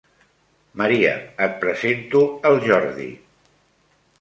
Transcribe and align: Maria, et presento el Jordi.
Maria, 0.81 1.11
et 1.47 1.53
presento 1.65 2.23
el 2.53 2.59
Jordi. 2.65 3.09